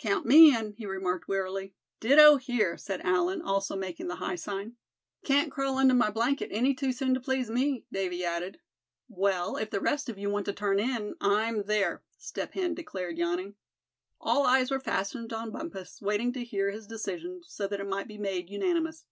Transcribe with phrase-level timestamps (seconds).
[0.00, 1.72] "Count me in," he remarked, wearily.
[2.00, 4.74] "Ditto here," said Allan, also making the high sign.
[5.22, 8.58] "Can't crawl under my blanket any too soon to please me," Davy added.
[9.08, 13.16] "Well, if the rest of you want to turn in, I'm there," Step Hen declared,
[13.16, 13.54] yawning.
[14.20, 18.08] All eyes were fastened on Bumpus, waiting to hear his decision, so that it might
[18.08, 19.04] be made unanimous.